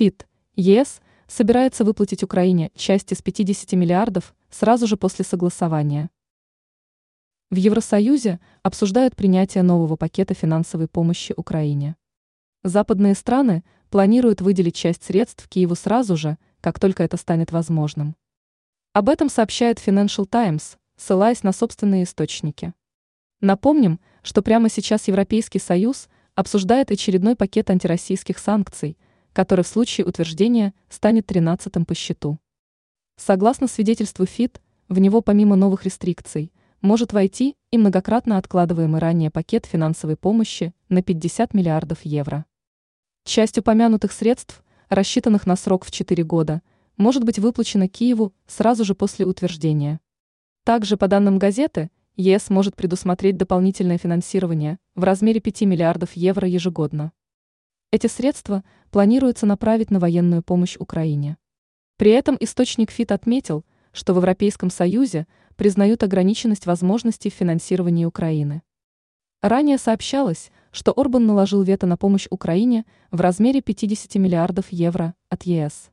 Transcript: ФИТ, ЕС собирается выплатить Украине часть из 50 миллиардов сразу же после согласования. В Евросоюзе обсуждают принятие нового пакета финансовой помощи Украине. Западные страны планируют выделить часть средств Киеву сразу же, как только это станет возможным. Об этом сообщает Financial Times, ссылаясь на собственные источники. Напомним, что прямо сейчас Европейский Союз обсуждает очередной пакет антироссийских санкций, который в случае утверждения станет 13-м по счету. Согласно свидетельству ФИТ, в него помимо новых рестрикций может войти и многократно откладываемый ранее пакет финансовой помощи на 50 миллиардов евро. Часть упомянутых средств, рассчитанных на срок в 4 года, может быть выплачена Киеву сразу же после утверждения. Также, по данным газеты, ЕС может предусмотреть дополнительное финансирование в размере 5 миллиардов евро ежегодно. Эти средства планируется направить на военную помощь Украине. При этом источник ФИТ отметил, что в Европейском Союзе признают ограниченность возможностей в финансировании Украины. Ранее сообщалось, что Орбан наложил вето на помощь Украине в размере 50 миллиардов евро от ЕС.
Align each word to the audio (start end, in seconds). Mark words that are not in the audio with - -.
ФИТ, 0.00 0.26
ЕС 0.56 1.02
собирается 1.26 1.84
выплатить 1.84 2.22
Украине 2.22 2.70
часть 2.74 3.12
из 3.12 3.20
50 3.20 3.72
миллиардов 3.72 4.34
сразу 4.48 4.86
же 4.86 4.96
после 4.96 5.26
согласования. 5.26 6.08
В 7.50 7.56
Евросоюзе 7.56 8.40
обсуждают 8.62 9.14
принятие 9.14 9.62
нового 9.62 9.96
пакета 9.96 10.32
финансовой 10.32 10.88
помощи 10.88 11.34
Украине. 11.36 11.96
Западные 12.62 13.14
страны 13.14 13.62
планируют 13.90 14.40
выделить 14.40 14.74
часть 14.74 15.04
средств 15.04 15.46
Киеву 15.50 15.74
сразу 15.74 16.16
же, 16.16 16.38
как 16.62 16.80
только 16.80 17.02
это 17.02 17.18
станет 17.18 17.52
возможным. 17.52 18.16
Об 18.94 19.10
этом 19.10 19.28
сообщает 19.28 19.86
Financial 19.86 20.24
Times, 20.24 20.78
ссылаясь 20.96 21.42
на 21.42 21.52
собственные 21.52 22.04
источники. 22.04 22.72
Напомним, 23.42 24.00
что 24.22 24.40
прямо 24.40 24.70
сейчас 24.70 25.08
Европейский 25.08 25.58
Союз 25.58 26.08
обсуждает 26.34 26.90
очередной 26.90 27.36
пакет 27.36 27.68
антироссийских 27.68 28.38
санкций, 28.38 28.96
который 29.32 29.64
в 29.64 29.68
случае 29.68 30.06
утверждения 30.06 30.74
станет 30.88 31.30
13-м 31.30 31.84
по 31.84 31.94
счету. 31.94 32.38
Согласно 33.16 33.66
свидетельству 33.66 34.26
ФИТ, 34.26 34.60
в 34.88 34.98
него 34.98 35.20
помимо 35.20 35.56
новых 35.56 35.84
рестрикций 35.84 36.52
может 36.80 37.12
войти 37.12 37.56
и 37.70 37.78
многократно 37.78 38.38
откладываемый 38.38 39.00
ранее 39.00 39.30
пакет 39.30 39.66
финансовой 39.66 40.16
помощи 40.16 40.72
на 40.88 41.02
50 41.02 41.52
миллиардов 41.54 41.98
евро. 42.02 42.46
Часть 43.24 43.58
упомянутых 43.58 44.12
средств, 44.12 44.64
рассчитанных 44.88 45.46
на 45.46 45.56
срок 45.56 45.84
в 45.84 45.90
4 45.90 46.24
года, 46.24 46.62
может 46.96 47.24
быть 47.24 47.38
выплачена 47.38 47.88
Киеву 47.88 48.32
сразу 48.46 48.84
же 48.84 48.94
после 48.94 49.26
утверждения. 49.26 50.00
Также, 50.64 50.96
по 50.96 51.06
данным 51.06 51.38
газеты, 51.38 51.90
ЕС 52.16 52.50
может 52.50 52.76
предусмотреть 52.76 53.36
дополнительное 53.36 53.98
финансирование 53.98 54.78
в 54.94 55.04
размере 55.04 55.40
5 55.40 55.62
миллиардов 55.62 56.12
евро 56.14 56.48
ежегодно. 56.48 57.12
Эти 57.92 58.06
средства 58.06 58.62
планируется 58.92 59.46
направить 59.46 59.90
на 59.90 59.98
военную 59.98 60.44
помощь 60.44 60.76
Украине. 60.78 61.36
При 61.96 62.12
этом 62.12 62.36
источник 62.38 62.92
ФИТ 62.92 63.10
отметил, 63.10 63.64
что 63.90 64.14
в 64.14 64.18
Европейском 64.18 64.70
Союзе 64.70 65.26
признают 65.56 66.04
ограниченность 66.04 66.66
возможностей 66.66 67.30
в 67.30 67.34
финансировании 67.34 68.04
Украины. 68.04 68.62
Ранее 69.42 69.76
сообщалось, 69.76 70.52
что 70.70 70.92
Орбан 70.96 71.26
наложил 71.26 71.62
вето 71.62 71.88
на 71.88 71.96
помощь 71.96 72.28
Украине 72.30 72.84
в 73.10 73.20
размере 73.20 73.60
50 73.60 74.14
миллиардов 74.14 74.66
евро 74.70 75.16
от 75.28 75.42
ЕС. 75.42 75.90